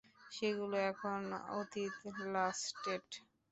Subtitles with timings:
[0.31, 1.21] সেগুলো এখন
[1.53, 1.95] অতীত,
[2.25, 3.07] ল্যাস্টেট!